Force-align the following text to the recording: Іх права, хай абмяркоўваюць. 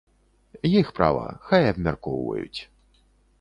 Іх 0.77 0.87
права, 0.99 1.25
хай 1.51 1.69
абмяркоўваюць. 1.73 2.61